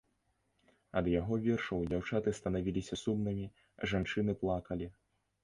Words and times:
Ад 1.01 1.09
яго 1.21 1.37
вершаў 1.47 1.83
дзяўчаты 1.91 2.33
станавіліся 2.39 2.99
сумнымі, 3.03 3.45
жанчыны 3.93 4.39
плакалі. 4.43 4.91